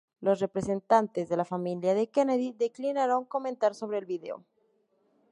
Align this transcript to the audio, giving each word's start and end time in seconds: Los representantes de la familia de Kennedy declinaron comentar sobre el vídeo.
Los 0.19 0.39
representantes 0.39 1.29
de 1.29 1.37
la 1.37 1.45
familia 1.45 1.93
de 1.93 2.09
Kennedy 2.09 2.53
declinaron 2.53 3.23
comentar 3.23 3.75
sobre 3.75 3.99
el 3.99 4.07
vídeo. 4.07 4.43